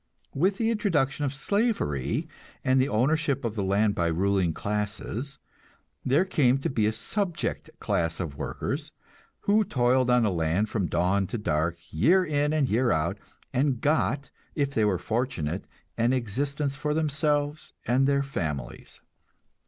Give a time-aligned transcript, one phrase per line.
[0.33, 2.27] With the introduction of slavery
[2.65, 5.37] and the ownership of the land by ruling classes,
[6.03, 8.91] there came to be a subject class of workers,
[9.41, 13.19] who toiled on the land from dawn to dark, year in and year out,
[13.53, 15.65] and got, if they were fortunate,
[15.99, 19.01] an existence for themselves and their families.